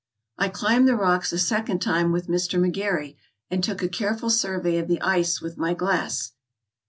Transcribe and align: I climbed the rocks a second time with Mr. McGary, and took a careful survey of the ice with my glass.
I 0.39 0.49
climbed 0.49 0.87
the 0.87 0.95
rocks 0.95 1.31
a 1.31 1.37
second 1.37 1.77
time 1.79 2.11
with 2.11 2.25
Mr. 2.27 2.57
McGary, 2.59 3.17
and 3.51 3.63
took 3.63 3.83
a 3.83 3.87
careful 3.87 4.31
survey 4.31 4.79
of 4.79 4.87
the 4.87 4.99
ice 4.99 5.41
with 5.41 5.59
my 5.59 5.75
glass. 5.75 6.31